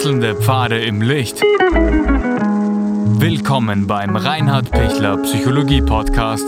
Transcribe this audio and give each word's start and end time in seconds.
Wechselnde 0.00 0.34
Pfade 0.34 0.80
im 0.80 1.02
Licht. 1.02 1.42
Willkommen 3.20 3.86
beim 3.86 4.16
Reinhard 4.16 4.70
Pichler 4.70 5.18
Psychologie 5.18 5.82
Podcast. 5.82 6.46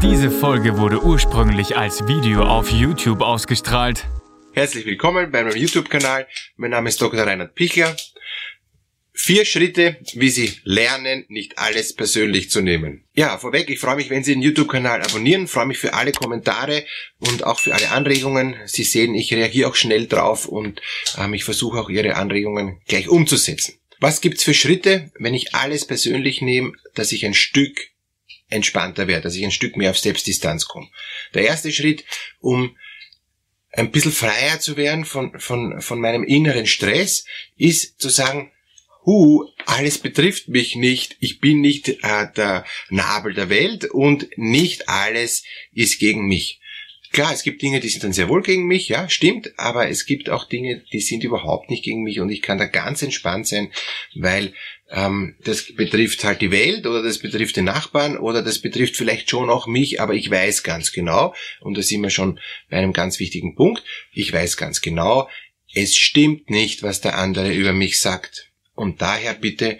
Diese 0.00 0.30
Folge 0.30 0.78
wurde 0.78 1.02
ursprünglich 1.02 1.76
als 1.76 2.06
Video 2.06 2.44
auf 2.44 2.70
YouTube 2.70 3.22
ausgestrahlt. 3.22 4.06
Herzlich 4.52 4.86
willkommen 4.86 5.32
bei 5.32 5.42
meinem 5.42 5.56
YouTube-Kanal. 5.56 6.28
Mein 6.56 6.70
Name 6.70 6.90
ist 6.90 7.02
Dr. 7.02 7.26
Reinhard 7.26 7.56
Pichler. 7.56 7.96
Vier 9.20 9.44
Schritte, 9.44 9.96
wie 10.14 10.30
Sie 10.30 10.52
lernen, 10.62 11.24
nicht 11.28 11.58
alles 11.58 11.92
persönlich 11.92 12.50
zu 12.50 12.60
nehmen. 12.60 13.04
Ja, 13.14 13.36
vorweg, 13.36 13.68
ich 13.68 13.80
freue 13.80 13.96
mich, 13.96 14.10
wenn 14.10 14.22
Sie 14.22 14.32
den 14.32 14.42
YouTube-Kanal 14.42 15.02
abonnieren, 15.02 15.48
freue 15.48 15.66
mich 15.66 15.78
für 15.78 15.92
alle 15.92 16.12
Kommentare 16.12 16.86
und 17.18 17.42
auch 17.42 17.58
für 17.58 17.74
alle 17.74 17.90
Anregungen. 17.90 18.54
Sie 18.66 18.84
sehen, 18.84 19.16
ich 19.16 19.34
reagiere 19.34 19.68
auch 19.68 19.74
schnell 19.74 20.06
drauf 20.06 20.46
und 20.46 20.80
ähm, 21.18 21.34
ich 21.34 21.42
versuche 21.42 21.80
auch 21.80 21.90
Ihre 21.90 22.14
Anregungen 22.14 22.80
gleich 22.86 23.08
umzusetzen. 23.08 23.74
Was 23.98 24.20
gibt's 24.20 24.44
für 24.44 24.54
Schritte, 24.54 25.10
wenn 25.18 25.34
ich 25.34 25.52
alles 25.52 25.84
persönlich 25.84 26.40
nehme, 26.40 26.72
dass 26.94 27.10
ich 27.10 27.26
ein 27.26 27.34
Stück 27.34 27.76
entspannter 28.48 29.08
werde, 29.08 29.22
dass 29.22 29.34
ich 29.34 29.44
ein 29.44 29.50
Stück 29.50 29.76
mehr 29.76 29.90
auf 29.90 29.98
Selbstdistanz 29.98 30.66
komme? 30.66 30.88
Der 31.34 31.42
erste 31.42 31.72
Schritt, 31.72 32.04
um 32.38 32.76
ein 33.72 33.90
bisschen 33.90 34.12
freier 34.12 34.60
zu 34.60 34.76
werden 34.76 35.04
von, 35.04 35.38
von, 35.40 35.80
von 35.80 36.00
meinem 36.00 36.22
inneren 36.22 36.66
Stress, 36.66 37.24
ist 37.56 38.00
zu 38.00 38.10
sagen, 38.10 38.52
hu, 39.08 39.48
alles 39.64 39.96
betrifft 39.96 40.48
mich 40.48 40.76
nicht, 40.76 41.16
ich 41.18 41.40
bin 41.40 41.62
nicht 41.62 41.88
äh, 41.88 42.26
der 42.36 42.66
Nabel 42.90 43.32
der 43.32 43.48
Welt 43.48 43.86
und 43.86 44.28
nicht 44.36 44.86
alles 44.90 45.44
ist 45.72 45.98
gegen 45.98 46.26
mich. 46.26 46.60
Klar, 47.10 47.32
es 47.32 47.42
gibt 47.42 47.62
Dinge, 47.62 47.80
die 47.80 47.88
sind 47.88 48.04
dann 48.04 48.12
sehr 48.12 48.28
wohl 48.28 48.42
gegen 48.42 48.66
mich, 48.66 48.90
ja, 48.90 49.08
stimmt, 49.08 49.58
aber 49.58 49.88
es 49.88 50.04
gibt 50.04 50.28
auch 50.28 50.46
Dinge, 50.46 50.84
die 50.92 51.00
sind 51.00 51.24
überhaupt 51.24 51.70
nicht 51.70 51.84
gegen 51.84 52.02
mich 52.02 52.20
und 52.20 52.28
ich 52.28 52.42
kann 52.42 52.58
da 52.58 52.66
ganz 52.66 53.00
entspannt 53.00 53.46
sein, 53.46 53.72
weil 54.14 54.52
ähm, 54.90 55.36
das 55.42 55.74
betrifft 55.74 56.22
halt 56.24 56.42
die 56.42 56.50
Welt 56.50 56.86
oder 56.86 57.02
das 57.02 57.18
betrifft 57.18 57.56
den 57.56 57.64
Nachbarn 57.64 58.18
oder 58.18 58.42
das 58.42 58.58
betrifft 58.58 58.94
vielleicht 58.94 59.30
schon 59.30 59.48
auch 59.48 59.66
mich, 59.66 60.02
aber 60.02 60.12
ich 60.12 60.30
weiß 60.30 60.64
ganz 60.64 60.92
genau, 60.92 61.34
und 61.60 61.78
da 61.78 61.82
sind 61.82 62.02
wir 62.02 62.10
schon 62.10 62.40
bei 62.68 62.76
einem 62.76 62.92
ganz 62.92 63.18
wichtigen 63.20 63.54
Punkt, 63.54 63.82
ich 64.12 64.30
weiß 64.30 64.58
ganz 64.58 64.82
genau, 64.82 65.30
es 65.72 65.96
stimmt 65.96 66.50
nicht, 66.50 66.82
was 66.82 67.00
der 67.00 67.16
andere 67.16 67.54
über 67.54 67.72
mich 67.72 68.00
sagt. 68.00 68.47
Und 68.78 69.02
daher 69.02 69.34
bitte 69.34 69.78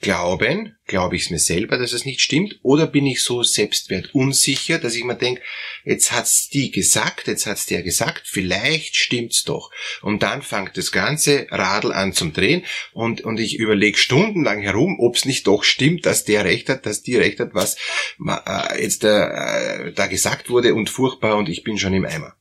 glauben, 0.00 0.76
glaube 0.86 1.16
ich 1.16 1.24
es 1.24 1.30
mir 1.30 1.38
selber, 1.38 1.78
dass 1.78 1.92
es 1.92 2.04
nicht 2.04 2.20
stimmt, 2.20 2.60
oder 2.62 2.86
bin 2.86 3.06
ich 3.06 3.22
so 3.22 3.42
selbstwertunsicher, 3.42 4.78
dass 4.78 4.94
ich 4.94 5.04
mir 5.04 5.16
denke, 5.16 5.42
jetzt 5.84 6.12
hat's 6.12 6.48
die 6.48 6.70
gesagt, 6.70 7.26
jetzt 7.26 7.46
hat's 7.46 7.66
der 7.66 7.82
gesagt, 7.82 8.22
vielleicht 8.26 8.96
stimmt's 8.96 9.42
doch. 9.44 9.70
Und 10.02 10.22
dann 10.22 10.42
fängt 10.42 10.76
das 10.76 10.92
ganze 10.92 11.46
Radl 11.50 11.92
an 11.92 12.12
zum 12.12 12.32
Drehen 12.32 12.64
und, 12.92 13.22
und 13.22 13.40
ich 13.40 13.58
überlege 13.58 13.98
stundenlang 13.98 14.60
herum, 14.60 15.00
ob's 15.00 15.24
nicht 15.24 15.46
doch 15.46 15.64
stimmt, 15.64 16.06
dass 16.06 16.24
der 16.24 16.44
recht 16.44 16.68
hat, 16.68 16.86
dass 16.86 17.02
die 17.02 17.16
recht 17.16 17.40
hat, 17.40 17.54
was 17.54 17.76
äh, 18.24 18.82
jetzt 18.82 19.02
äh, 19.02 19.92
da 19.92 20.06
gesagt 20.08 20.50
wurde 20.50 20.74
und 20.74 20.90
furchtbar 20.90 21.36
und 21.36 21.48
ich 21.48 21.64
bin 21.64 21.78
schon 21.78 21.94
im 21.94 22.04
Eimer. 22.04 22.36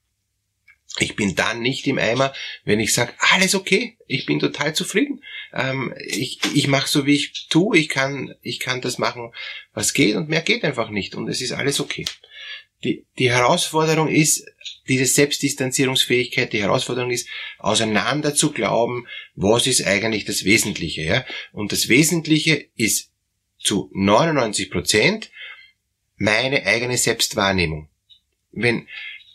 Ich 0.99 1.15
bin 1.15 1.35
dann 1.35 1.61
nicht 1.61 1.87
im 1.87 1.97
Eimer, 1.97 2.33
wenn 2.63 2.79
ich 2.79 2.93
sage, 2.93 3.13
alles 3.19 3.53
okay, 3.53 3.97
ich 4.07 4.25
bin 4.25 4.39
total 4.39 4.73
zufrieden. 4.73 5.21
Ähm, 5.53 5.93
ich 6.07 6.39
ich 6.53 6.67
mache 6.67 6.87
so, 6.87 7.05
wie 7.05 7.15
ich 7.15 7.47
tue, 7.49 7.77
ich 7.77 7.89
kann, 7.89 8.33
ich 8.41 8.59
kann 8.59 8.81
das 8.81 8.97
machen, 8.97 9.33
was 9.73 9.93
geht 9.93 10.15
und 10.15 10.29
mehr 10.29 10.41
geht 10.41 10.63
einfach 10.63 10.89
nicht 10.89 11.15
und 11.15 11.27
es 11.27 11.41
ist 11.41 11.51
alles 11.51 11.79
okay. 11.79 12.05
Die, 12.83 13.05
die 13.17 13.31
Herausforderung 13.31 14.09
ist, 14.09 14.45
diese 14.87 15.05
Selbstdistanzierungsfähigkeit, 15.05 16.53
die 16.53 16.61
Herausforderung 16.61 17.11
ist, 17.11 17.27
auseinander 17.57 18.35
zu 18.35 18.51
glauben, 18.51 19.07
was 19.33 19.65
ist 19.65 19.85
eigentlich 19.85 20.25
das 20.25 20.43
Wesentliche. 20.43 21.01
Ja? 21.01 21.25
Und 21.51 21.71
das 21.71 21.89
Wesentliche 21.89 22.67
ist 22.75 23.09
zu 23.57 23.89
99 23.93 24.69
Prozent 24.69 25.31
meine 26.17 26.65
eigene 26.65 26.97
Selbstwahrnehmung. 26.97 27.89
Wenn, 28.51 28.87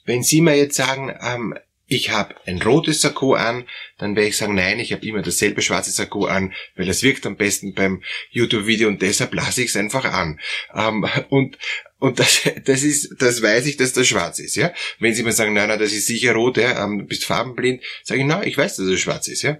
wenn 0.05 0.23
Sie 0.23 0.41
mir 0.41 0.57
jetzt 0.57 0.77
sagen, 0.77 1.15
ähm, 1.21 1.55
ich 1.87 2.11
habe 2.11 2.37
ein 2.47 2.63
rotes 2.63 3.01
Sakko 3.01 3.35
an, 3.35 3.67
dann 3.99 4.15
werde 4.15 4.29
ich 4.29 4.37
sagen, 4.37 4.55
nein, 4.55 4.79
ich 4.79 4.93
habe 4.93 5.05
immer 5.05 5.23
dasselbe 5.23 5.61
schwarze 5.61 5.91
Sakko 5.91 6.27
an, 6.27 6.55
weil 6.77 6.87
das 6.87 7.03
wirkt 7.03 7.27
am 7.27 7.37
besten 7.37 7.75
beim 7.75 8.03
YouTube-Video 8.31 8.87
und 8.87 9.03
deshalb 9.03 9.35
lasse 9.35 9.63
ich 9.63 9.71
es 9.71 9.77
einfach 9.77 10.05
an. 10.05 10.39
Ähm, 10.73 11.05
und 11.31 11.59
und 11.99 12.19
das, 12.19 12.43
das 12.65 12.83
ist, 12.83 13.17
das 13.19 13.43
weiß 13.43 13.67
ich, 13.67 13.77
dass 13.77 13.93
das 13.93 14.07
schwarz 14.07 14.39
ist, 14.39 14.57
ja. 14.57 14.73
Wenn 14.99 15.15
Sie 15.15 15.23
mir 15.23 15.33
sagen, 15.33 15.53
nein, 15.53 15.69
nein, 15.69 15.79
das 15.79 15.93
ist 15.93 16.07
sicher 16.07 16.33
rot, 16.33 16.57
ja, 16.57 16.85
ähm, 16.85 17.07
bist 17.07 17.25
farbenblind, 17.25 17.83
sage 18.05 18.21
ich, 18.21 18.27
nein, 18.27 18.47
ich 18.47 18.57
weiß, 18.57 18.77
dass 18.77 18.87
es 18.87 18.93
das 18.93 19.01
schwarz 19.01 19.29
ist, 19.29 19.43
ja. 19.43 19.59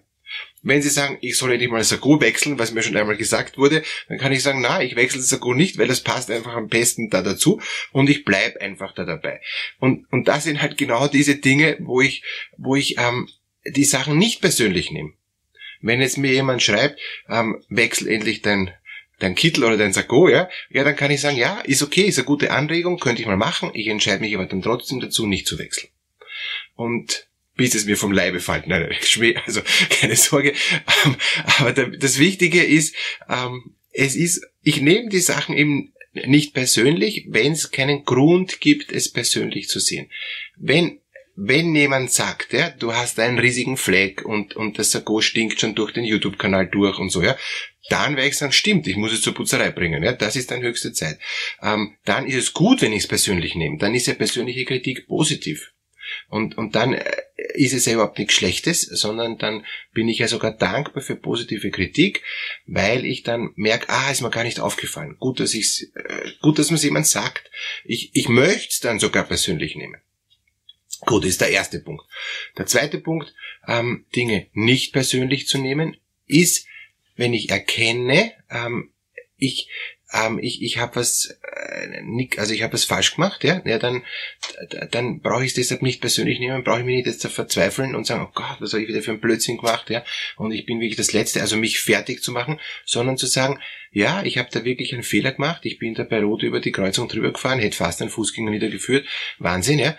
Wenn 0.63 0.83
Sie 0.83 0.91
sagen, 0.91 1.19
ich 1.21 1.37
soll 1.37 1.53
endlich 1.53 1.71
mal 1.71 1.83
Sakko 1.83 2.21
wechseln, 2.21 2.59
was 2.59 2.73
mir 2.73 2.83
schon 2.83 2.97
einmal 2.97 3.17
gesagt 3.17 3.57
wurde, 3.57 3.83
dann 4.09 4.19
kann 4.19 4.33
ich 4.33 4.43
sagen, 4.43 4.61
na, 4.61 4.83
ich 4.83 4.97
wechsle 4.97 5.21
Sakko 5.21 5.55
nicht, 5.55 5.79
weil 5.79 5.89
das 5.89 6.03
passt 6.03 6.31
einfach 6.31 6.55
am 6.55 6.69
besten 6.69 7.09
da 7.09 7.23
dazu 7.23 7.61
und 7.93 8.11
ich 8.11 8.25
bleib 8.25 8.59
einfach 8.59 8.95
da 8.95 9.05
dabei. 9.05 9.41
Und, 9.79 10.11
und 10.13 10.29
das 10.29 10.45
sind 10.45 10.61
halt 10.61 10.77
genau 10.77 11.09
diese 11.09 11.37
Dinge, 11.37 11.79
wo 11.81 12.01
ich, 12.01 12.23
wo 12.59 12.77
ich 12.77 12.99
ähm, 12.99 13.29
die 13.67 13.85
Sachen 13.85 14.19
nicht 14.19 14.41
persönlich 14.41 14.91
nehme. 14.91 15.13
Wenn 15.81 16.03
jetzt 16.03 16.19
mir 16.19 16.33
jemand 16.33 16.63
schreibt, 16.63 17.01
ähm, 17.29 17.65
wechsel 17.69 18.09
endlich 18.09 18.43
dein 18.43 18.75
dein 19.21 19.35
Kittel 19.35 19.65
oder 19.65 19.77
dein 19.77 19.93
Sakko, 19.93 20.29
ja, 20.29 20.49
ja, 20.71 20.83
dann 20.83 20.97
kann 20.97 21.11
ich 21.11 21.21
sagen, 21.21 21.37
ja, 21.37 21.61
ist 21.61 21.83
okay, 21.83 22.03
ist 22.03 22.19
eine 22.19 22.25
gute 22.25 22.51
Anregung, 22.51 22.99
könnte 22.99 23.23
ich 23.23 23.29
mal 23.29 23.37
machen, 23.37 23.71
ich 23.75 23.87
entscheide 23.87 24.21
mich 24.23 24.35
aber 24.35 24.47
dann 24.47 24.63
trotzdem 24.63 24.99
dazu, 24.99 25.27
nicht 25.27 25.47
zu 25.47 25.59
wechseln. 25.59 25.89
Und 26.75 27.29
bis 27.57 27.75
es 27.75 27.85
mir 27.85 27.97
vom 27.97 28.13
Leibe 28.13 28.41
fällt. 28.41 28.67
Nein, 28.67 28.91
also 29.47 29.63
keine 29.91 30.17
Sorge. 30.17 30.55
Ähm, 31.05 31.17
aber 31.59 31.73
das 31.73 32.19
Wichtige 32.19 32.63
ist, 32.63 32.95
ähm, 33.29 33.75
es 33.93 34.17
ist, 34.17 34.47
ich 34.63 34.81
nehme 34.81 35.09
die 35.09 35.21
Sachen 35.21 35.57
eben 35.57 35.93
nicht 36.13 36.55
persönlich, 36.55 37.27
wenn 37.29 37.53
es 37.53 37.71
keinen 37.71 38.05
Grund 38.05 38.61
gibt, 38.61 38.93
es 38.93 39.13
persönlich 39.13 39.69
zu 39.69 39.79
sehen. 39.79 40.11
Wenn 40.57 41.01
wenn 41.43 41.75
jemand 41.75 42.13
sagt, 42.13 42.53
ja, 42.53 42.69
du 42.69 42.93
hast 42.93 43.19
einen 43.19 43.39
riesigen 43.39 43.79
Fleck 43.79 44.23
und, 44.27 44.57
und 44.57 44.79
das 44.79 44.91
Sakko 44.91 45.23
stinkt 45.23 45.59
schon 45.59 45.75
durch 45.75 45.93
den 45.93 46.05
YouTube-Kanal 46.05 46.67
durch 46.67 46.99
und 46.99 47.09
so, 47.11 47.23
ja, 47.23 47.35
dann 47.89 48.17
werde 48.17 48.29
ich 48.29 48.37
sagen, 48.37 48.53
stimmt, 48.53 48.87
ich 48.87 48.97
muss 48.97 49.13
es 49.13 49.23
zur 49.23 49.35
Putzerei 49.35 49.71
bringen, 49.71 50.03
ja, 50.03 50.13
das 50.13 50.37
ist 50.37 50.51
dann 50.51 50.61
höchste 50.61 50.93
Zeit. 50.93 51.19
Ähm, 51.63 51.97
dann 52.05 52.27
ist 52.27 52.37
es 52.37 52.53
gut, 52.53 52.83
wenn 52.83 52.93
ich 52.93 53.05
es 53.05 53.09
persönlich 53.09 53.55
nehme, 53.55 53.79
dann 53.79 53.95
ist 53.95 54.07
ja 54.07 54.15
persönliche 54.15 54.67
Kritik 54.67 55.07
positiv. 55.07 55.73
Und, 56.31 56.57
und 56.57 56.77
dann 56.77 56.95
äh, 56.95 57.05
ist 57.55 57.75
es 57.75 57.87
ja 57.87 57.95
überhaupt 57.95 58.19
nichts 58.19 58.35
Schlechtes, 58.35 58.83
sondern 58.83 59.37
dann 59.37 59.67
bin 59.93 60.09
ich 60.09 60.19
ja 60.19 60.29
sogar 60.29 60.53
dankbar 60.53 61.03
für 61.03 61.17
positive 61.17 61.71
Kritik, 61.71 62.23
weil 62.67 63.05
ich 63.05 63.25
dann 63.25 63.51
merke, 63.57 63.89
ah, 63.89 64.11
ist 64.11 64.21
mir 64.21 64.31
gar 64.31 64.45
nicht 64.45 64.61
aufgefallen. 64.61 65.17
Gut, 65.19 65.41
dass 65.41 65.55
ich's, 65.55 65.83
äh, 65.95 66.31
gut, 66.41 66.59
dass 66.59 66.71
mir 66.71 66.79
jemand 66.79 67.09
sagt. 67.09 67.51
Ich, 67.85 68.11
ich 68.15 68.29
möchte 68.29 68.69
es 68.71 68.81
dann 68.81 69.01
sogar 69.01 69.25
persönlich 69.25 69.75
nehmen. 69.75 70.01
Gut, 71.01 71.25
ist 71.25 71.41
der 71.41 71.51
erste 71.51 71.81
Punkt. 71.81 72.05
Der 72.57 72.67
zweite 72.67 72.99
Punkt, 72.99 73.35
ähm, 73.67 74.07
Dinge 74.15 74.47
nicht 74.53 74.93
persönlich 74.93 75.49
zu 75.49 75.59
nehmen, 75.59 75.97
ist, 76.27 76.67
wenn 77.17 77.35
ich 77.35 77.51
erkenne, 77.51 78.33
ähm, 78.51 78.93
ich 79.37 79.69
ähm, 80.13 80.39
ich, 80.41 80.63
ich 80.63 80.79
habe 80.79 80.97
was 80.97 81.39
äh, 81.43 82.03
nicht, 82.03 82.39
also 82.39 82.53
ich 82.53 82.63
habe 82.63 82.73
was 82.73 82.85
falsch 82.85 83.15
gemacht, 83.15 83.45
ja, 83.45 83.63
ja 83.65 83.79
dann, 83.79 84.03
dann 84.91 85.21
brauche 85.21 85.45
ich 85.45 85.51
es 85.51 85.55
deshalb 85.55 85.83
nicht 85.83 86.01
persönlich 86.01 86.41
nehmen, 86.41 86.65
brauche 86.65 86.81
ich 86.81 86.85
mich 86.85 86.97
nicht 86.97 87.07
jetzt 87.07 87.27
verzweifeln 87.27 87.95
und 87.95 88.07
sagen, 88.07 88.27
oh 88.29 88.33
Gott, 88.35 88.57
was 88.61 88.73
habe 88.73 88.83
ich 88.83 88.89
wieder 88.89 89.03
für 89.03 89.13
einen 89.13 89.21
Blödsinn 89.21 89.59
gemacht, 89.59 89.91
ja, 89.91 90.05
und 90.37 90.53
ich 90.53 90.67
bin 90.67 90.81
wirklich 90.81 90.97
das 90.97 91.13
Letzte, 91.13 91.41
also 91.41 91.57
mich 91.57 91.81
fertig 91.81 92.23
zu 92.23 92.33
machen, 92.33 92.61
sondern 92.85 93.17
zu 93.17 93.27
sagen, 93.27 93.61
ja, 93.93 94.23
ich 94.23 94.39
habe 94.39 94.49
da 94.53 94.65
wirklich 94.65 94.93
einen 94.93 95.03
Fehler 95.03 95.33
gemacht, 95.33 95.65
ich 95.65 95.79
bin 95.79 95.95
da 95.95 96.05
bei 96.05 96.23
Rot 96.23 96.43
über 96.43 96.61
die 96.61 96.73
Kreuzung 96.73 97.09
drüber 97.09 97.33
gefahren, 97.33 97.59
hätte 97.59 97.77
fast 97.77 98.01
einen 98.01 98.11
Fußgänger 98.11 98.51
niedergeführt, 98.51 99.07
Wahnsinn, 99.39 99.79
ja. 99.79 99.97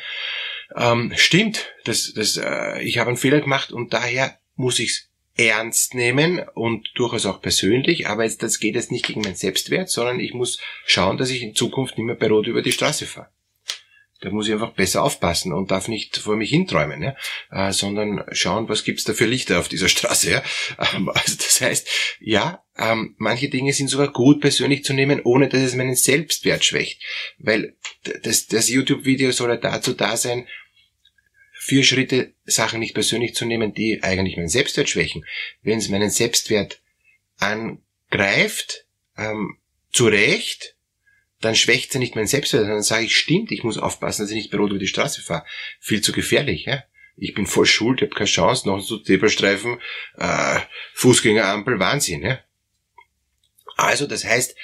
Ähm, 0.75 1.11
stimmt, 1.17 1.73
das, 1.83 2.13
das, 2.13 2.37
äh, 2.37 2.81
ich 2.81 2.97
habe 2.97 3.09
einen 3.09 3.17
Fehler 3.17 3.41
gemacht 3.41 3.73
und 3.73 3.93
daher 3.93 4.39
muss 4.55 4.79
ich's 4.79 5.10
ernst 5.35 5.95
nehmen 5.95 6.41
und 6.53 6.89
durchaus 6.95 7.25
auch 7.25 7.41
persönlich, 7.41 8.07
aber 8.07 8.23
jetzt, 8.23 8.43
das 8.43 8.59
geht 8.59 8.75
jetzt 8.75 8.91
nicht 8.91 9.05
gegen 9.05 9.21
meinen 9.21 9.35
Selbstwert, 9.35 9.89
sondern 9.89 10.19
ich 10.19 10.33
muss 10.33 10.59
schauen, 10.85 11.17
dass 11.17 11.29
ich 11.29 11.41
in 11.41 11.55
Zukunft 11.55 11.97
nicht 11.97 12.05
mehr 12.05 12.15
bei 12.15 12.27
Rot 12.27 12.47
über 12.47 12.61
die 12.61 12.71
Straße 12.71 13.05
fahre. 13.05 13.29
Da 14.21 14.29
muss 14.29 14.47
ich 14.47 14.53
einfach 14.53 14.73
besser 14.73 15.03
aufpassen 15.03 15.51
und 15.51 15.71
darf 15.71 15.87
nicht 15.87 16.17
vor 16.17 16.35
mich 16.35 16.51
hinträumen, 16.51 17.01
ja? 17.01 17.15
Äh, 17.49 17.73
sondern 17.73 18.23
schauen, 18.31 18.69
was 18.69 18.83
gibt's 18.83 19.03
da 19.03 19.13
für 19.13 19.25
Lichter 19.25 19.59
auf 19.59 19.67
dieser 19.67 19.89
Straße. 19.89 20.29
Ja? 20.29 20.43
Ähm, 20.93 21.09
also 21.09 21.37
das 21.37 21.59
heißt, 21.59 21.87
ja, 22.19 22.63
ähm, 22.77 23.15
manche 23.17 23.49
Dinge 23.49 23.73
sind 23.73 23.87
sogar 23.87 24.11
gut 24.11 24.39
persönlich 24.39 24.83
zu 24.83 24.93
nehmen, 24.93 25.21
ohne 25.23 25.49
dass 25.49 25.61
es 25.61 25.75
meinen 25.75 25.95
Selbstwert 25.95 26.63
schwächt. 26.63 27.01
Weil 27.39 27.75
das, 28.21 28.45
das 28.45 28.69
YouTube-Video 28.69 29.31
soll 29.31 29.49
ja 29.49 29.57
dazu 29.57 29.93
da 29.93 30.15
sein, 30.15 30.47
vier 31.63 31.83
Schritte, 31.83 32.33
Sachen 32.43 32.79
nicht 32.79 32.95
persönlich 32.95 33.35
zu 33.35 33.45
nehmen, 33.45 33.71
die 33.71 34.01
eigentlich 34.01 34.35
meinen 34.35 34.49
Selbstwert 34.49 34.89
schwächen. 34.89 35.23
Wenn 35.61 35.77
es 35.77 35.89
meinen 35.89 36.09
Selbstwert 36.09 36.81
angreift, 37.37 38.87
ähm, 39.15 39.59
zu 39.91 40.07
Recht, 40.07 40.75
dann 41.39 41.55
schwächt 41.55 41.93
ja 41.93 41.99
nicht 41.99 42.15
meinen 42.15 42.25
Selbstwert, 42.25 42.63
sondern 42.63 42.81
sage 42.81 43.05
ich, 43.05 43.15
stimmt, 43.15 43.51
ich 43.51 43.63
muss 43.63 43.77
aufpassen, 43.77 44.23
dass 44.23 44.31
ich 44.31 44.37
nicht 44.37 44.49
bei 44.51 44.57
Rot 44.57 44.71
über 44.71 44.79
die 44.79 44.87
Straße 44.87 45.21
fahre. 45.21 45.45
Viel 45.79 46.01
zu 46.01 46.13
gefährlich, 46.13 46.65
ja? 46.65 46.83
ich 47.15 47.35
bin 47.35 47.45
voll 47.45 47.67
schuld, 47.67 48.01
ich 48.01 48.07
habe 48.07 48.15
keine 48.15 48.27
Chance, 48.27 48.67
noch 48.67 48.79
so 48.79 48.97
Zebrastreifen, 48.97 49.79
äh, 50.17 50.59
Fußgängerampel, 50.95 51.77
Wahnsinn. 51.77 52.23
Ja? 52.23 52.39
Also 53.77 54.07
das 54.07 54.25
heißt, 54.25 54.55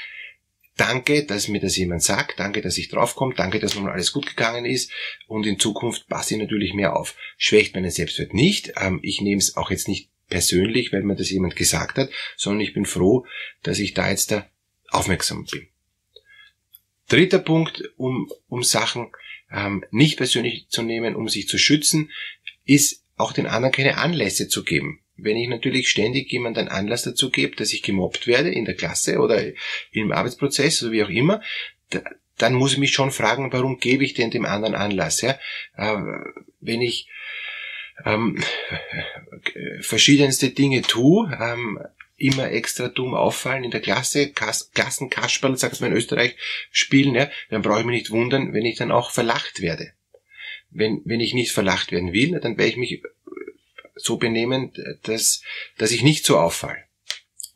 danke, 0.78 1.26
dass 1.26 1.48
mir 1.48 1.60
das 1.60 1.76
jemand 1.76 2.04
sagt, 2.04 2.40
danke, 2.40 2.62
dass 2.62 2.78
ich 2.78 2.90
draufkomme, 2.90 3.34
danke, 3.36 3.60
dass 3.60 3.76
nun 3.76 3.90
alles 3.90 4.12
gut 4.12 4.28
gegangen 4.28 4.66
ist 4.66 4.92
und 5.28 5.46
in 5.46 5.60
Zukunft 5.60 6.08
passe 6.08 6.36
ich 6.36 6.40
natürlich 6.40 6.74
mehr 6.74 6.96
auf. 6.96 7.16
Schwächt 7.38 7.76
meinen 7.76 7.92
Selbstwert 7.92 8.34
nicht. 8.34 8.74
Ähm, 8.78 9.00
ich 9.02 9.22
nehme 9.22 9.40
es 9.40 9.58
auch 9.58 9.72
jetzt 9.72 9.88
nicht 9.88 10.10
persönlich, 10.30 10.94
weil 10.94 11.04
mir 11.04 11.16
das 11.16 11.30
jemand 11.30 11.56
gesagt 11.56 11.98
hat, 11.98 12.10
sondern 12.36 12.62
ich 12.62 12.74
bin 12.74 12.86
froh, 12.86 13.26
dass 13.64 13.80
ich 13.80 13.94
da 13.94 14.10
jetzt 14.10 14.32
da 14.32 14.48
aufmerksam 14.90 15.46
bin. 15.46 15.68
Dritter 17.10 17.40
Punkt, 17.40 17.84
um, 17.98 18.32
um 18.48 18.64
Sachen 18.64 19.12
ähm, 19.52 19.84
nicht 19.92 20.18
persönlich 20.18 20.68
zu 20.70 20.84
nehmen, 20.84 21.16
um 21.16 21.30
sich 21.30 21.48
zu 21.48 21.58
schützen, 21.58 22.12
ist 22.66 23.04
auch 23.16 23.32
den 23.32 23.48
anderen 23.48 23.74
keine 23.74 23.98
Anlässe 23.98 24.48
zu 24.48 24.64
geben. 24.64 25.00
Wenn 25.18 25.38
ich 25.38 25.50
natürlich 25.50 25.90
ständig 25.90 26.32
jemand 26.32 26.58
einen 26.58 26.68
Anlass 26.68 27.04
dazu 27.04 27.30
gebe, 27.32 27.56
dass 27.56 27.74
ich 27.74 27.82
gemobbt 27.82 28.28
werde 28.28 28.52
in 28.52 28.66
der 28.66 28.76
Klasse 28.76 29.20
oder 29.20 29.44
im 29.92 30.12
Arbeitsprozess 30.12 30.84
oder 30.84 30.92
wie 30.92 31.04
auch 31.04 31.10
immer, 31.10 31.42
da, 31.90 32.02
dann 32.38 32.54
muss 32.54 32.74
ich 32.74 32.78
mich 32.78 32.94
schon 32.94 33.12
fragen, 33.12 33.52
warum 33.52 33.80
gebe 33.80 34.04
ich 34.04 34.14
denn 34.14 34.30
dem 34.30 34.46
anderen 34.46 34.76
Anlass? 34.76 35.22
Ja? 35.22 35.40
Äh, 35.76 35.98
wenn 36.60 36.82
ich 36.82 37.10
ähm, 38.06 38.42
verschiedenste 39.82 40.52
Dinge 40.52 40.84
tue, 40.84 41.36
ähm, 41.42 41.80
immer 42.18 42.52
extra 42.52 42.88
dumm 42.88 43.14
auffallen 43.14 43.64
in 43.64 43.72
der 43.72 43.80
Klasse, 43.80 44.32
Kas 44.32 44.72
Klassenkasperl, 44.72 45.56
sagt 45.58 45.82
man 45.82 45.92
in 45.92 45.98
Österreich, 45.98 46.36
spielen, 46.72 47.16
ja, 47.16 47.30
dann 47.50 47.62
brauche 47.62 47.80
ich 47.80 47.86
mich 47.86 48.02
nicht 48.02 48.12
wundern, 48.12 48.54
wenn 48.54 48.66
ich 48.66 48.78
dann 48.78 48.92
auch 48.92 49.12
verlacht 49.12 49.62
werde. 49.62 49.94
Wenn, 50.70 51.02
wenn 51.06 51.22
ich 51.22 51.34
nicht 51.34 51.52
verlacht 51.52 51.92
werden 51.92 52.14
will, 52.14 52.40
dann 52.40 52.58
werde 52.58 52.72
ich 52.72 52.78
mich 52.78 53.04
so 53.98 54.18
benehmen, 54.18 54.72
dass, 55.04 55.42
dass 55.78 55.92
ich 55.92 56.04
nicht 56.04 56.26
so 56.26 56.38
auffall. 56.38 56.88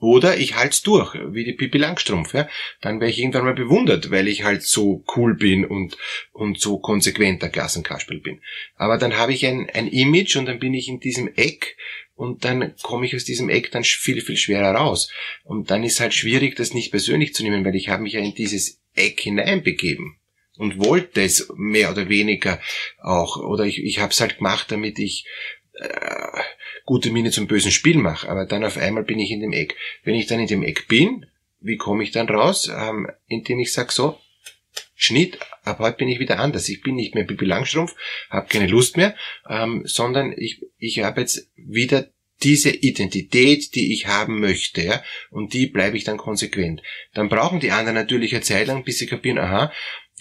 Oder 0.02 0.38
ich 0.38 0.56
halt's 0.56 0.82
durch, 0.82 1.14
wie 1.14 1.44
die 1.44 1.54
Pipi 1.54 1.78
Langstrumpf, 1.78 2.34
ja. 2.34 2.50
Dann 2.82 3.00
wäre 3.00 3.12
ich 3.12 3.20
irgendwann 3.20 3.46
mal 3.46 3.54
bewundert, 3.54 4.10
weil 4.10 4.28
ich 4.28 4.44
halt 4.44 4.64
so 4.64 5.06
cool 5.16 5.36
bin 5.36 5.64
und, 5.64 5.96
und 6.32 6.60
so 6.60 6.80
konsequenter 6.80 7.50
Klassenkasperl 7.50 8.20
bin. 8.20 8.42
Aber 8.76 8.98
dann 8.98 9.16
habe 9.16 9.32
ich 9.32 9.46
ein, 9.46 9.70
ein 9.70 9.88
Image 9.88 10.36
und 10.38 10.48
dann 10.48 10.60
bin 10.60 10.74
ich 10.74 10.88
in 10.88 11.00
diesem 11.00 11.30
Eck 11.36 11.78
und 12.16 12.46
dann 12.46 12.74
komme 12.82 13.06
ich 13.06 13.16
aus 13.16 13.26
diesem 13.26 13.50
Eck 13.50 13.72
dann 13.72 13.84
viel, 13.84 14.22
viel 14.22 14.38
schwerer 14.38 14.74
raus. 14.74 15.12
Und 15.44 15.70
dann 15.70 15.84
ist 15.84 16.00
halt 16.00 16.16
schwierig, 16.16 16.56
das 16.56 16.74
nicht 16.74 16.90
persönlich 16.90 17.36
zu 17.36 17.44
nehmen, 17.44 17.64
weil 17.64 17.76
ich 17.76 17.90
habe 17.90 18.02
mich 18.02 18.14
ja 18.14 18.22
in 18.22 18.34
dieses 18.34 18.82
Eck 18.96 19.20
hineinbegeben 19.20 20.18
und 20.58 20.84
wollte 20.84 21.22
es 21.22 21.52
mehr 21.56 21.92
oder 21.92 22.10
weniger 22.10 22.60
auch. 23.00 23.38
Oder 23.38 23.66
ich, 23.66 23.84
ich 23.84 24.00
habe 24.00 24.12
es 24.12 24.20
halt 24.20 24.38
gemacht, 24.38 24.72
damit 24.72 24.98
ich 24.98 25.26
äh, 25.74 26.42
gute 26.86 27.12
Miene 27.12 27.32
zum 27.32 27.48
bösen 27.48 27.72
Spiel 27.72 27.98
mache. 27.98 28.30
Aber 28.30 28.46
dann 28.46 28.64
auf 28.64 28.78
einmal 28.78 29.04
bin 29.04 29.20
ich 29.20 29.32
in 29.32 29.42
dem 29.42 29.54
Eck. 29.54 29.76
Wenn 30.04 30.16
ich 30.16 30.28
dann 30.28 30.40
in 30.40 30.48
dem 30.48 30.64
Eck 30.64 30.88
bin, 30.88 31.26
wie 31.60 31.78
komme 31.78 32.04
ich 32.04 32.12
dann 32.12 32.30
raus? 32.30 32.70
Ähm, 32.74 33.08
indem 33.28 33.60
ich 33.60 33.74
sage 33.74 33.92
so, 33.92 34.18
Schnitt, 34.96 35.40
ab 35.64 35.80
heute 35.80 35.98
bin 35.98 36.10
ich 36.10 36.20
wieder 36.20 36.40
anders. 36.40 36.70
Ich 36.70 36.82
bin 36.82 36.96
nicht 36.96 37.16
mehr 37.16 37.24
Bibi 37.24 37.46
Langstrumpf, 37.46 37.96
habe 38.30 38.48
keine 38.48 38.68
Lust 38.68 38.98
mehr, 38.98 39.16
ähm, 39.50 39.82
sondern 39.86 40.34
ich, 40.36 40.62
ich 40.78 41.00
habe 41.00 41.22
jetzt 41.22 41.50
wieder 41.56 42.08
diese 42.44 42.70
Identität, 42.70 43.76
die 43.76 43.94
ich 43.94 44.08
haben 44.08 44.40
möchte, 44.40 44.82
ja, 44.82 45.04
und 45.30 45.54
die 45.54 45.68
bleibe 45.68 45.98
ich 45.98 46.04
dann 46.04 46.18
konsequent. 46.18 46.82
Dann 47.14 47.30
brauchen 47.30 47.60
die 47.60 47.72
anderen 47.72 47.96
natürlich 47.96 48.34
eine 48.34 48.44
Zeit 48.44 48.68
lang, 48.68 48.84
bis 48.84 48.98
sie 48.98 49.08
kapieren, 49.08 49.38
aha, 49.38 49.72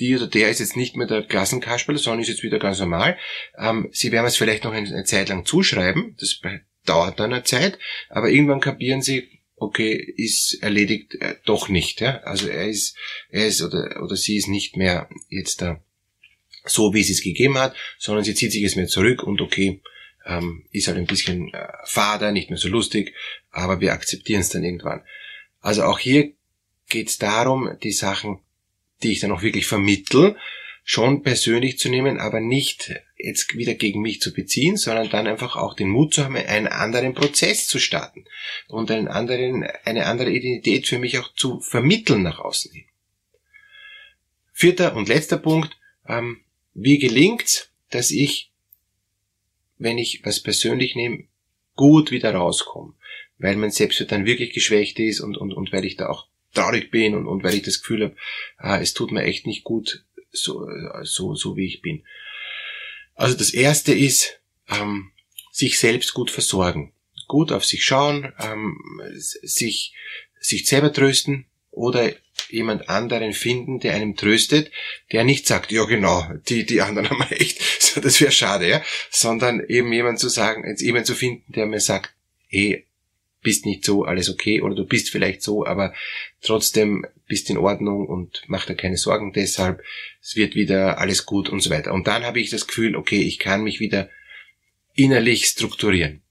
die 0.00 0.16
oder 0.16 0.26
der 0.26 0.50
ist 0.50 0.60
jetzt 0.60 0.76
nicht 0.76 0.96
mehr 0.96 1.06
der 1.06 1.22
Klassenkasperl, 1.22 1.98
sondern 1.98 2.22
ist 2.22 2.28
jetzt 2.28 2.42
wieder 2.42 2.58
ganz 2.58 2.80
normal. 2.80 3.18
Ähm, 3.58 3.88
sie 3.92 4.12
werden 4.12 4.26
es 4.26 4.36
vielleicht 4.36 4.64
noch 4.64 4.72
eine 4.72 5.04
Zeit 5.04 5.28
lang 5.28 5.44
zuschreiben, 5.44 6.16
das 6.18 6.40
dauert 6.84 7.20
dann 7.20 7.32
eine 7.32 7.44
Zeit, 7.44 7.78
aber 8.08 8.30
irgendwann 8.30 8.60
kapieren 8.60 9.02
sie, 9.02 9.28
okay, 9.56 9.92
ist 9.94 10.62
erledigt 10.62 11.14
äh, 11.16 11.36
doch 11.44 11.68
nicht. 11.68 12.00
Ja? 12.00 12.18
Also 12.22 12.48
er 12.48 12.66
ist, 12.66 12.96
er 13.28 13.46
ist 13.46 13.62
oder, 13.62 14.02
oder 14.02 14.16
sie 14.16 14.36
ist 14.36 14.48
nicht 14.48 14.76
mehr 14.76 15.08
jetzt 15.28 15.62
da 15.62 15.82
so, 16.64 16.94
wie 16.94 17.02
sie 17.02 17.12
es 17.12 17.22
gegeben 17.22 17.58
hat, 17.58 17.74
sondern 17.98 18.24
sie 18.24 18.34
zieht 18.34 18.52
sich 18.52 18.62
jetzt 18.62 18.76
mehr 18.76 18.88
zurück 18.88 19.22
und 19.22 19.40
okay, 19.40 19.80
ähm, 20.26 20.66
ist 20.70 20.88
halt 20.88 20.98
ein 20.98 21.06
bisschen 21.06 21.52
äh, 21.54 21.68
fader, 21.84 22.32
nicht 22.32 22.50
mehr 22.50 22.58
so 22.58 22.68
lustig, 22.68 23.14
aber 23.50 23.80
wir 23.80 23.92
akzeptieren 23.92 24.40
es 24.40 24.50
dann 24.50 24.64
irgendwann. 24.64 25.02
Also 25.60 25.84
auch 25.84 25.98
hier 25.98 26.32
geht 26.88 27.08
es 27.08 27.18
darum, 27.18 27.76
die 27.82 27.92
Sachen, 27.92 28.40
die 29.02 29.12
ich 29.12 29.20
dann 29.20 29.32
auch 29.32 29.42
wirklich 29.42 29.66
vermittel, 29.66 30.36
schon 30.84 31.22
persönlich 31.22 31.78
zu 31.78 31.88
nehmen, 31.88 32.18
aber 32.18 32.40
nicht 32.40 32.92
jetzt 33.16 33.56
wieder 33.56 33.74
gegen 33.74 34.00
mich 34.00 34.20
zu 34.20 34.32
beziehen, 34.32 34.76
sondern 34.76 35.10
dann 35.10 35.26
einfach 35.26 35.56
auch 35.56 35.74
den 35.74 35.88
Mut 35.88 36.14
zu 36.14 36.24
haben, 36.24 36.36
einen 36.36 36.66
anderen 36.66 37.14
Prozess 37.14 37.66
zu 37.66 37.78
starten 37.78 38.24
und 38.68 38.90
einen 38.90 39.08
anderen, 39.08 39.64
eine 39.84 40.06
andere 40.06 40.30
Identität 40.30 40.88
für 40.88 40.98
mich 40.98 41.18
auch 41.18 41.32
zu 41.34 41.60
vermitteln 41.60 42.22
nach 42.22 42.38
außen 42.38 42.72
hin. 42.72 42.84
Vierter 44.52 44.96
und 44.96 45.08
letzter 45.08 45.38
Punkt, 45.38 45.78
ähm, 46.08 46.40
wie 46.74 46.98
gelingt's, 46.98 47.70
dass 47.90 48.10
ich, 48.10 48.50
wenn 49.78 49.98
ich 49.98 50.24
was 50.24 50.40
persönlich 50.40 50.94
nehme, 50.94 51.24
gut 51.76 52.10
wieder 52.10 52.34
rauskomme, 52.34 52.94
weil 53.38 53.56
mein 53.56 53.70
Selbstwert 53.70 54.12
dann 54.12 54.26
wirklich 54.26 54.52
geschwächt 54.52 54.98
ist 54.98 55.20
und, 55.20 55.36
und, 55.36 55.52
und 55.52 55.72
weil 55.72 55.84
ich 55.84 55.96
da 55.96 56.08
auch 56.08 56.26
traurig 56.54 56.90
bin 56.90 57.14
und, 57.14 57.26
und 57.26 57.42
weil 57.44 57.54
ich 57.54 57.62
das 57.62 57.80
Gefühl 57.80 58.04
habe, 58.04 58.16
ah, 58.56 58.80
es 58.80 58.94
tut 58.94 59.12
mir 59.12 59.22
echt 59.22 59.46
nicht 59.46 59.64
gut, 59.64 60.04
so, 60.32 60.66
so, 61.02 61.34
so 61.34 61.56
wie 61.56 61.66
ich 61.66 61.82
bin. 61.82 62.04
Also 63.14 63.36
das 63.36 63.50
erste 63.50 63.92
ist, 63.92 64.40
ähm, 64.68 65.12
sich 65.52 65.78
selbst 65.78 66.14
gut 66.14 66.30
versorgen. 66.30 66.92
Gut 67.28 67.52
auf 67.52 67.64
sich 67.64 67.84
schauen, 67.84 68.32
ähm, 68.38 68.78
sich, 69.16 69.94
sich 70.40 70.66
selber 70.66 70.92
trösten 70.92 71.46
oder 71.70 72.12
jemand 72.48 72.88
anderen 72.88 73.32
finden, 73.32 73.78
der 73.78 73.94
einem 73.94 74.16
tröstet, 74.16 74.70
der 75.12 75.24
nicht 75.24 75.46
sagt, 75.46 75.70
ja 75.70 75.84
genau, 75.84 76.26
die, 76.48 76.64
die 76.66 76.80
anderen 76.80 77.10
haben 77.10 77.22
echt, 77.30 77.60
das 78.02 78.20
wäre 78.20 78.32
schade, 78.32 78.68
ja, 78.68 78.82
sondern 79.10 79.60
eben 79.68 79.92
jemand 79.92 80.18
zu 80.18 80.28
sagen, 80.28 80.64
jemand 80.78 81.06
zu 81.06 81.14
finden, 81.14 81.52
der 81.52 81.66
mir 81.66 81.80
sagt, 81.80 82.14
hey, 82.48 82.86
bist 83.42 83.66
nicht 83.66 83.84
so, 83.84 84.04
alles 84.04 84.28
okay, 84.28 84.60
oder 84.60 84.74
du 84.74 84.84
bist 84.84 85.10
vielleicht 85.10 85.42
so, 85.42 85.64
aber 85.66 85.94
trotzdem 86.42 87.06
bist 87.26 87.48
in 87.50 87.56
Ordnung 87.56 88.06
und 88.06 88.42
mach 88.46 88.66
dir 88.66 88.74
keine 88.74 88.96
Sorgen 88.96 89.32
deshalb, 89.32 89.82
es 90.20 90.36
wird 90.36 90.54
wieder 90.54 90.98
alles 90.98 91.26
gut 91.26 91.48
und 91.48 91.60
so 91.60 91.70
weiter. 91.70 91.92
Und 91.92 92.06
dann 92.06 92.24
habe 92.24 92.40
ich 92.40 92.50
das 92.50 92.66
Gefühl, 92.66 92.96
okay, 92.96 93.22
ich 93.22 93.38
kann 93.38 93.62
mich 93.62 93.80
wieder 93.80 94.10
innerlich 94.94 95.46
strukturieren. 95.46 96.22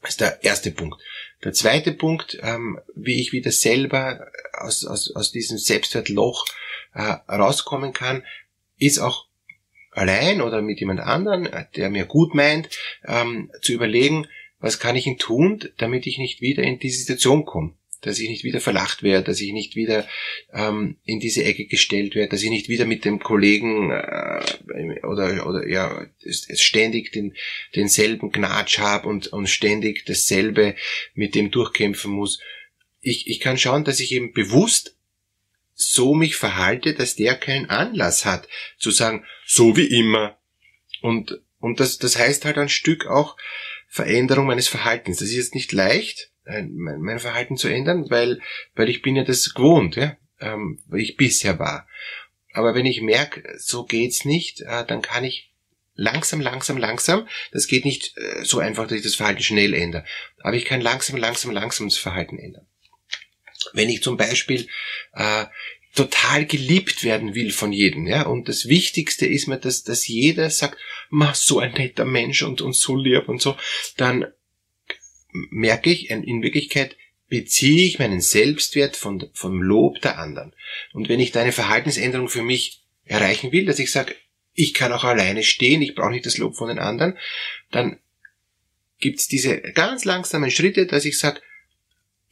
Das 0.00 0.12
ist 0.12 0.20
der 0.20 0.42
erste 0.42 0.70
Punkt. 0.70 1.00
Der 1.44 1.52
zweite 1.52 1.92
Punkt, 1.92 2.38
ähm, 2.42 2.78
wie 2.94 3.20
ich 3.20 3.32
wieder 3.32 3.52
selber 3.52 4.26
aus, 4.52 4.84
aus, 4.84 5.14
aus 5.14 5.32
diesem 5.32 5.58
Selbstwertloch 5.58 6.46
äh, 6.94 7.02
rauskommen 7.28 7.92
kann, 7.92 8.24
ist 8.78 8.98
auch 8.98 9.26
allein 9.90 10.40
oder 10.40 10.62
mit 10.62 10.80
jemand 10.80 11.00
anderen, 11.00 11.48
der 11.76 11.90
mir 11.90 12.06
gut 12.06 12.34
meint, 12.34 12.70
ähm, 13.04 13.50
zu 13.60 13.72
überlegen, 13.72 14.26
was 14.62 14.78
kann 14.78 14.96
ich 14.96 15.04
denn 15.04 15.18
tun, 15.18 15.68
damit 15.76 16.06
ich 16.06 16.18
nicht 16.18 16.40
wieder 16.40 16.62
in 16.62 16.78
diese 16.78 17.00
Situation 17.00 17.44
komme? 17.44 17.74
Dass 18.00 18.18
ich 18.18 18.28
nicht 18.28 18.44
wieder 18.44 18.60
verlacht 18.60 19.02
werde, 19.02 19.24
dass 19.24 19.40
ich 19.40 19.52
nicht 19.52 19.76
wieder 19.76 20.08
ähm, 20.52 20.96
in 21.04 21.20
diese 21.20 21.44
Ecke 21.44 21.66
gestellt 21.66 22.14
werde, 22.14 22.30
dass 22.30 22.42
ich 22.42 22.50
nicht 22.50 22.68
wieder 22.68 22.84
mit 22.84 23.04
dem 23.04 23.18
Kollegen 23.18 23.90
äh, 23.90 25.00
oder, 25.04 25.46
oder 25.46 25.68
ja 25.68 26.06
ständig 26.22 27.12
den, 27.12 27.34
denselben 27.76 28.30
Gnatsch 28.30 28.78
habe 28.78 29.08
und, 29.08 29.28
und 29.28 29.48
ständig 29.48 30.04
dasselbe 30.06 30.76
mit 31.14 31.34
dem 31.34 31.50
durchkämpfen 31.50 32.12
muss. 32.12 32.40
Ich, 33.00 33.28
ich 33.28 33.40
kann 33.40 33.58
schauen, 33.58 33.84
dass 33.84 34.00
ich 34.00 34.12
eben 34.12 34.32
bewusst 34.32 34.96
so 35.74 36.14
mich 36.14 36.36
verhalte, 36.36 36.94
dass 36.94 37.16
der 37.16 37.34
keinen 37.34 37.68
Anlass 37.68 38.24
hat 38.24 38.48
zu 38.78 38.92
sagen, 38.92 39.24
so 39.44 39.76
wie 39.76 39.86
immer. 39.86 40.38
Und, 41.00 41.40
und 41.58 41.80
das, 41.80 41.98
das 41.98 42.16
heißt 42.16 42.44
halt 42.44 42.58
ein 42.58 42.68
Stück 42.68 43.06
auch, 43.06 43.36
Veränderung 43.92 44.46
meines 44.46 44.68
Verhaltens. 44.68 45.18
Das 45.18 45.28
ist 45.28 45.36
jetzt 45.36 45.54
nicht 45.54 45.70
leicht, 45.70 46.30
mein 46.46 47.18
Verhalten 47.18 47.58
zu 47.58 47.68
ändern, 47.68 48.06
weil, 48.08 48.40
weil 48.74 48.88
ich 48.88 49.02
bin 49.02 49.16
ja 49.16 49.22
das 49.22 49.52
gewohnt, 49.52 49.96
ja, 49.96 50.16
ähm, 50.40 50.80
weil 50.86 51.00
ich 51.00 51.18
bisher 51.18 51.58
war. 51.58 51.86
Aber 52.54 52.74
wenn 52.74 52.86
ich 52.86 53.02
merke, 53.02 53.42
so 53.58 53.84
geht's 53.84 54.24
nicht, 54.24 54.62
äh, 54.62 54.86
dann 54.86 55.02
kann 55.02 55.24
ich 55.24 55.52
langsam, 55.94 56.40
langsam, 56.40 56.78
langsam, 56.78 57.28
das 57.52 57.66
geht 57.66 57.84
nicht 57.84 58.16
äh, 58.16 58.42
so 58.44 58.60
einfach, 58.60 58.84
dass 58.84 58.96
ich 58.96 59.04
das 59.04 59.14
Verhalten 59.14 59.42
schnell 59.42 59.74
ändere, 59.74 60.06
aber 60.38 60.56
ich 60.56 60.64
kann 60.64 60.80
langsam, 60.80 61.18
langsam, 61.18 61.50
langsam 61.50 61.86
das 61.86 61.98
Verhalten 61.98 62.38
ändern. 62.38 62.66
Wenn 63.74 63.90
ich 63.90 64.02
zum 64.02 64.16
Beispiel 64.16 64.68
äh, 65.12 65.44
total 65.94 66.46
geliebt 66.46 67.04
werden 67.04 67.34
will 67.34 67.52
von 67.52 67.72
jedem, 67.72 68.06
ja. 68.06 68.22
Und 68.22 68.48
das 68.48 68.68
Wichtigste 68.68 69.26
ist 69.26 69.46
mir, 69.46 69.58
dass, 69.58 69.82
dass 69.82 70.08
jeder 70.08 70.50
sagt, 70.50 70.78
ma, 71.10 71.34
so 71.34 71.58
ein 71.58 71.72
netter 71.72 72.04
Mensch 72.04 72.42
und, 72.42 72.60
und 72.60 72.74
so 72.74 72.96
lieb 72.96 73.28
und 73.28 73.42
so, 73.42 73.56
dann 73.96 74.26
merke 75.32 75.90
ich, 75.90 76.10
in 76.10 76.42
Wirklichkeit 76.42 76.96
beziehe 77.28 77.86
ich 77.86 77.98
meinen 77.98 78.20
Selbstwert 78.20 78.96
von, 78.96 79.30
vom 79.32 79.62
Lob 79.62 80.00
der 80.02 80.18
anderen. 80.18 80.54
Und 80.92 81.08
wenn 81.08 81.20
ich 81.20 81.32
da 81.32 81.40
eine 81.40 81.52
Verhaltensänderung 81.52 82.28
für 82.28 82.42
mich 82.42 82.82
erreichen 83.04 83.52
will, 83.52 83.64
dass 83.64 83.78
ich 83.78 83.90
sage, 83.90 84.14
ich 84.54 84.74
kann 84.74 84.92
auch 84.92 85.04
alleine 85.04 85.42
stehen, 85.42 85.80
ich 85.80 85.94
brauche 85.94 86.10
nicht 86.10 86.26
das 86.26 86.36
Lob 86.36 86.56
von 86.56 86.68
den 86.68 86.78
anderen, 86.78 87.16
dann 87.70 87.98
gibt's 88.98 89.28
diese 89.28 89.60
ganz 89.60 90.04
langsamen 90.04 90.50
Schritte, 90.50 90.86
dass 90.86 91.06
ich 91.06 91.18
sage, 91.18 91.40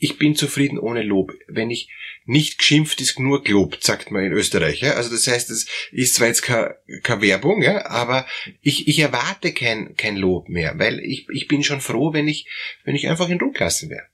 ich 0.00 0.18
bin 0.18 0.34
zufrieden 0.34 0.78
ohne 0.78 1.02
Lob. 1.02 1.32
Wenn 1.46 1.70
ich 1.70 1.90
nicht 2.24 2.58
geschimpft, 2.58 3.00
ist 3.00 3.18
nur 3.18 3.44
gelobt, 3.44 3.84
sagt 3.84 4.10
man 4.10 4.24
in 4.24 4.32
Österreich. 4.32 4.80
Ja? 4.80 4.94
Also 4.94 5.10
das 5.10 5.26
heißt, 5.26 5.50
es 5.50 5.66
ist 5.92 6.14
zwar 6.14 6.28
jetzt 6.28 6.42
keine, 6.42 6.76
keine 7.02 7.22
Werbung, 7.22 7.62
ja, 7.62 7.86
aber 7.86 8.26
ich, 8.62 8.88
ich 8.88 8.98
erwarte 8.98 9.52
kein, 9.52 9.94
kein 9.96 10.16
Lob 10.16 10.48
mehr, 10.48 10.78
weil 10.78 11.00
ich, 11.00 11.28
ich 11.30 11.48
bin 11.48 11.62
schon 11.62 11.80
froh, 11.80 12.12
wenn 12.12 12.28
ich, 12.28 12.46
wenn 12.84 12.96
ich 12.96 13.08
einfach 13.08 13.28
in 13.28 13.38
Ruhe 13.38 13.52
gelassen 13.52 13.90
wäre. 13.90 14.06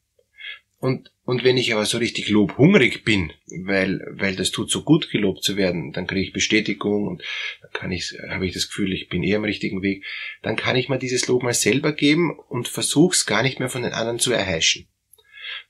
Und, 0.78 1.10
und 1.24 1.42
wenn 1.42 1.56
ich 1.56 1.72
aber 1.72 1.86
so 1.86 1.98
richtig 1.98 2.28
lobhungrig 2.28 3.04
bin, 3.04 3.32
weil, 3.46 4.04
weil 4.10 4.36
das 4.36 4.50
tut 4.50 4.70
so 4.70 4.82
gut, 4.82 5.10
gelobt 5.10 5.42
zu 5.42 5.56
werden, 5.56 5.92
dann 5.92 6.06
kriege 6.06 6.22
ich 6.22 6.32
Bestätigung 6.32 7.06
und 7.06 7.22
dann 7.62 7.72
kann 7.72 7.92
ich, 7.92 8.14
habe 8.28 8.46
ich 8.46 8.52
das 8.52 8.68
Gefühl, 8.68 8.92
ich 8.92 9.08
bin 9.08 9.22
eher 9.22 9.38
am 9.38 9.44
richtigen 9.44 9.82
Weg, 9.82 10.04
dann 10.42 10.56
kann 10.56 10.76
ich 10.76 10.88
mir 10.88 10.98
dieses 10.98 11.26
Lob 11.28 11.42
mal 11.42 11.54
selber 11.54 11.92
geben 11.92 12.38
und 12.48 12.68
versuch's 12.68 13.24
gar 13.24 13.42
nicht 13.42 13.58
mehr 13.58 13.70
von 13.70 13.82
den 13.82 13.92
anderen 13.92 14.18
zu 14.18 14.32
erheischen. 14.32 14.86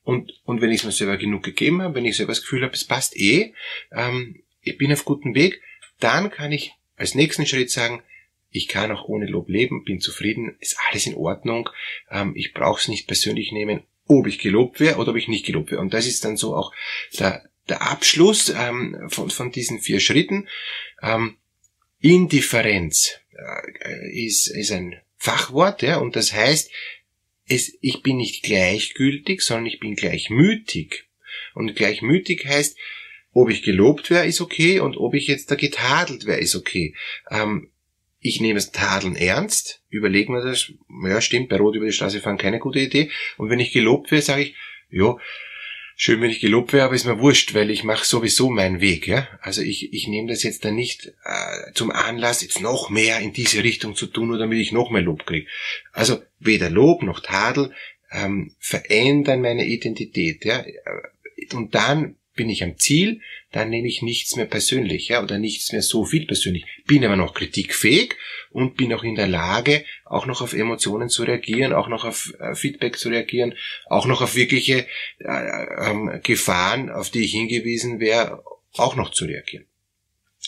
Und, 0.07 0.41
und 0.45 0.61
wenn 0.61 0.71
ich 0.71 0.79
es 0.79 0.85
mir 0.85 0.93
selber 0.93 1.17
genug 1.17 1.43
gegeben 1.43 1.83
habe, 1.83 1.97
wenn 1.97 2.05
ich 2.05 2.17
selber 2.17 2.31
das 2.31 2.43
Gefühl 2.43 2.63
habe, 2.63 2.75
es 2.75 2.85
passt 2.85 3.17
eh, 3.17 3.53
ähm, 3.91 4.41
ich 4.63 4.79
bin 4.79 4.93
auf 4.93 5.05
gutem 5.05 5.35
Weg, 5.35 5.61
dann 5.99 6.31
kann 6.31 6.53
ich 6.53 6.75
als 6.97 7.17
nächsten 7.17 7.45
Schritt 7.45 7.73
sagen, 7.73 8.05
ich 8.51 8.69
kann 8.69 8.93
auch 8.93 9.09
ohne 9.09 9.27
Lob 9.27 9.49
leben, 9.49 9.83
bin 9.83 10.01
zufrieden, 10.01 10.55
ist 10.61 10.79
alles 10.89 11.07
in 11.07 11.17
Ordnung, 11.17 11.69
ähm, 12.09 12.35
ich 12.37 12.55
brauche 12.55 12.81
es 12.81 12.87
nicht 12.87 13.09
persönlich 13.09 13.51
nehmen, 13.51 13.83
ob 14.07 14.29
ich 14.29 14.39
gelobt 14.39 14.79
wäre 14.79 14.99
oder 14.99 15.11
ob 15.11 15.17
ich 15.17 15.27
nicht 15.27 15.45
gelobt 15.45 15.73
wäre. 15.73 15.81
Und 15.81 15.93
das 15.93 16.07
ist 16.07 16.25
dann 16.25 16.37
so 16.37 16.55
auch 16.55 16.73
der, 17.19 17.43
der 17.69 17.83
Abschluss 17.83 18.49
ähm, 18.57 19.09
von, 19.09 19.29
von 19.29 19.51
diesen 19.51 19.81
vier 19.81 19.99
Schritten. 19.99 20.47
Ähm, 21.03 21.37
Indifferenz 21.99 23.19
äh, 23.33 24.25
ist, 24.25 24.47
ist 24.47 24.71
ein 24.71 25.01
Fachwort, 25.17 25.83
ja, 25.83 25.97
und 25.97 26.15
das 26.15 26.33
heißt, 26.33 26.71
es, 27.49 27.77
ich 27.81 28.03
bin 28.03 28.17
nicht 28.17 28.43
gleichgültig, 28.43 29.43
sondern 29.43 29.67
ich 29.67 29.81
bin 29.81 29.95
gleichmütig. 29.95 31.05
Und 31.55 31.77
gleichmütig 31.77 32.47
heißt, 32.47 32.77
ob 33.33 33.51
ich 33.51 33.63
gelobt 33.63 34.11
wäre, 34.11 34.27
ist 34.27 34.41
okay, 34.41 34.81
und 34.81 34.97
ob 34.97 35.15
ich 35.15 35.27
jetzt 35.27 35.51
da 35.51 35.55
getadelt 35.55 36.27
wäre, 36.27 36.41
ist 36.41 36.55
okay. 36.55 36.95
Ähm, 37.31 37.71
ich 38.19 38.41
nehme 38.41 38.55
das 38.55 38.73
Tadeln 38.73 39.15
ernst, 39.15 39.83
überlege 39.89 40.33
mir 40.33 40.43
das, 40.43 40.73
ja 41.05 41.21
stimmt, 41.21 41.49
bei 41.49 41.57
Rot 41.57 41.77
über 41.77 41.87
die 41.87 41.93
Straße 41.93 42.21
fahren 42.21 42.39
keine 42.39 42.59
gute 42.59 42.81
Idee. 42.81 43.11
Und 43.37 43.51
wenn 43.51 43.61
ich 43.61 43.73
gelobt 43.73 44.11
wäre, 44.11 44.23
sage 44.23 44.43
ich, 44.43 44.55
ja, 44.91 45.17
schön, 45.97 46.21
wenn 46.21 46.31
ich 46.31 46.41
gelobt 46.41 46.73
wäre, 46.73 46.87
aber 46.87 46.95
ist 46.95 47.07
mir 47.07 47.21
wurscht, 47.21 47.55
weil 47.55 47.71
ich 47.71 47.85
mache 47.85 48.05
sowieso 48.05 48.51
meinen 48.51 48.81
Weg. 48.81 49.07
Ja? 49.07 49.29
Also 49.41 49.63
ich, 49.63 49.93
ich 49.93 50.09
nehme 50.09 50.29
das 50.29 50.43
jetzt 50.43 50.65
dann 50.65 50.75
nicht 50.75 51.13
äh, 51.25 51.73
zum 51.75 51.91
Anlass, 51.91 52.43
jetzt 52.43 52.61
noch 52.61 52.91
mehr 52.91 53.21
in 53.21 53.33
diese 53.33 53.63
Richtung 53.63 53.95
zu 53.97 54.07
tun, 54.07 54.29
nur 54.29 54.39
damit 54.39 54.59
ich 54.59 54.73
noch 54.73 54.91
mehr 54.91 55.03
Lob 55.03 55.27
kriege. 55.27 55.47
Also 55.93 56.23
weder 56.39 56.71
Lob 56.71 57.03
noch 57.03 57.21
Tadel 57.21 57.73
ähm, 58.13 58.55
verändern 58.59 59.41
meine 59.41 59.67
Identität. 59.67 60.45
Ja? 60.45 60.65
Und 61.53 61.75
dann 61.75 62.17
bin 62.35 62.51
ich 62.51 62.63
am 62.63 62.79
Ziel, 62.79 63.21
dann 63.51 63.71
nehme 63.71 63.89
ich 63.89 64.03
nichts 64.03 64.37
mehr 64.37 64.45
persönlich, 64.45 65.09
ja, 65.09 65.23
oder 65.23 65.39
nichts 65.39 65.73
mehr 65.73 65.83
so 65.83 66.05
viel 66.05 66.27
persönlich. 66.27 66.67
Bin 66.87 67.05
aber 67.05 67.17
noch 67.17 67.35
kritikfähig 67.35 68.15
und 68.51 68.77
bin 68.77 68.93
auch 68.93 69.03
in 69.03 69.15
der 69.15 69.27
Lage, 69.27 69.85
auch 70.05 70.27
noch 70.27 70.43
auf 70.43 70.53
Emotionen 70.53 71.09
zu 71.09 71.25
reagieren, 71.25 71.73
auch 71.73 71.89
noch 71.89 72.05
auf 72.05 72.35
äh, 72.39 72.55
Feedback 72.55 72.99
zu 72.99 73.09
reagieren, 73.09 73.55
auch 73.87 74.07
noch 74.07 74.21
auf 74.21 74.37
wirkliche 74.37 74.87
äh, 75.19 75.91
ähm, 75.91 76.21
Gefahren, 76.23 76.91
auf 76.91 77.11
die 77.11 77.25
ich 77.25 77.33
hingewiesen 77.33 77.99
wäre, 77.99 78.45
auch 78.75 78.95
noch 78.95 79.11
zu 79.11 79.25
reagieren. 79.25 79.67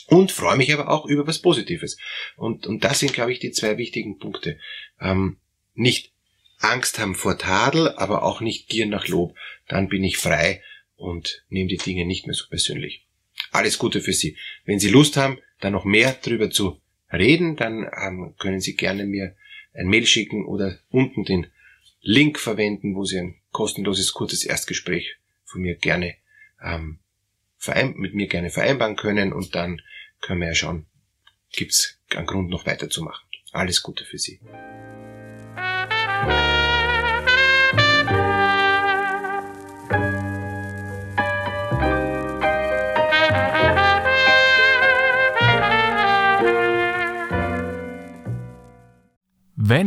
Und 0.07 0.30
freue 0.30 0.57
mich 0.57 0.73
aber 0.73 0.90
auch 0.90 1.07
über 1.07 1.26
was 1.26 1.40
Positives. 1.40 1.99
Und, 2.37 2.66
und 2.66 2.85
das 2.85 3.00
sind, 3.00 3.12
glaube 3.12 3.33
ich, 3.33 3.40
die 3.40 3.50
zwei 3.50 3.78
wichtigen 3.78 4.18
Punkte. 4.18 4.59
Ähm, 5.00 5.38
nicht 5.78 6.12
Angst 6.58 6.99
haben 6.99 7.14
vor 7.14 7.38
Tadel, 7.38 7.90
aber 7.90 8.23
auch 8.23 8.40
nicht 8.40 8.68
Gier 8.68 8.87
nach 8.87 9.06
Lob. 9.08 9.37
Dann 9.68 9.88
bin 9.88 10.02
ich 10.04 10.18
frei 10.18 10.62
und 10.97 11.44
nehme 11.49 11.68
die 11.68 11.76
Dinge 11.76 12.04
nicht 12.04 12.26
mehr 12.26 12.35
so 12.35 12.47
persönlich. 12.49 13.06
Alles 13.52 13.78
Gute 13.78 14.00
für 14.00 14.12
Sie. 14.12 14.37
Wenn 14.64 14.80
Sie 14.80 14.88
Lust 14.88 15.16
haben, 15.16 15.38
da 15.61 15.70
noch 15.70 15.85
mehr 15.85 16.12
drüber 16.12 16.50
zu 16.50 16.80
reden, 17.12 17.56
dann 17.56 17.88
ähm, 17.97 18.35
können 18.38 18.61
Sie 18.61 18.75
gerne 18.75 19.06
mir 19.06 19.37
ein 19.73 19.88
Mail 19.88 20.06
schicken 20.06 20.44
oder 20.47 20.78
unten 20.90 21.25
den 21.25 21.47
Link 22.00 22.38
verwenden, 22.38 22.94
wo 22.94 23.04
Sie 23.04 23.18
ein 23.18 23.37
kostenloses, 23.52 24.12
kurzes 24.12 24.44
Erstgespräch 24.44 25.16
von 25.44 25.62
mir 25.62 25.76
gerne 25.76 26.16
ähm, 26.62 26.99
mit 27.94 28.14
mir 28.14 28.28
gerne 28.28 28.50
vereinbaren 28.50 28.97
können 28.97 29.32
und 29.32 29.54
dann 29.54 29.82
können 30.20 30.40
wir 30.40 30.49
ja 30.49 30.54
schauen, 30.54 30.87
gibt's 31.52 31.99
einen 32.14 32.26
Grund 32.26 32.50
noch 32.50 32.66
weiterzumachen. 32.66 33.26
Alles 33.52 33.82
Gute 33.82 34.04
für 34.04 34.18
Sie. 34.18 34.40